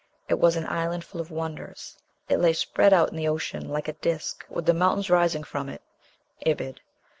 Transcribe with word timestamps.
It 0.27 0.39
was 0.39 0.55
an 0.55 0.65
island 0.67 1.03
full 1.03 1.21
of 1.21 1.29
wonders. 1.29 1.95
It 2.27 2.39
lay 2.39 2.53
spread 2.53 2.91
out 2.91 3.11
in 3.11 3.15
the 3.17 3.27
ocean 3.27 3.67
"like 3.69 3.87
a 3.87 3.93
disk, 3.93 4.43
with 4.49 4.65
the 4.65 4.73
mountains 4.73 5.11
rising 5.11 5.43
from 5.43 5.69
it." 5.69 5.83
(Ibid.) 6.43 6.79